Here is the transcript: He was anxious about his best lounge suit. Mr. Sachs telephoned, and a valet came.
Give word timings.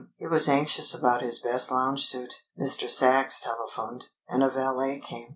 He 0.17 0.25
was 0.25 0.49
anxious 0.49 0.95
about 0.95 1.21
his 1.21 1.37
best 1.37 1.69
lounge 1.69 2.07
suit. 2.07 2.33
Mr. 2.59 2.89
Sachs 2.89 3.39
telephoned, 3.39 4.05
and 4.27 4.41
a 4.41 4.49
valet 4.49 4.99
came. 4.99 5.29